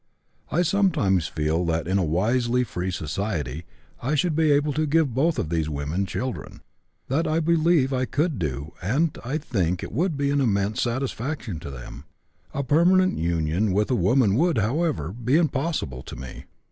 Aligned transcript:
I 0.49 0.63
sometimes 0.63 1.27
feel 1.27 1.63
that 1.65 1.87
in 1.87 1.99
a 1.99 2.03
wisely 2.03 2.63
free 2.63 2.89
society 2.89 3.65
I 4.01 4.15
should 4.15 4.35
be 4.35 4.51
able 4.51 4.73
to 4.73 4.87
give 4.87 5.13
both 5.13 5.37
of 5.37 5.49
these 5.49 5.69
women 5.69 6.07
children. 6.07 6.61
That 7.07 7.27
I 7.27 7.39
believe 7.39 7.93
I 7.93 8.05
could 8.05 8.39
do, 8.39 8.73
and 8.81 9.15
I 9.23 9.37
think 9.37 9.83
it 9.83 9.91
would 9.91 10.17
be 10.17 10.31
an 10.31 10.41
immense 10.41 10.81
satisfaction 10.81 11.59
to 11.59 11.69
them. 11.69 12.05
A 12.51 12.63
permanent 12.63 13.19
union 13.19 13.73
with 13.73 13.91
a 13.91 13.95
woman 13.95 14.33
would, 14.37 14.57
however, 14.57 15.11
be 15.11 15.37
impossible 15.37 16.01
to 16.01 16.15
me. 16.15 16.45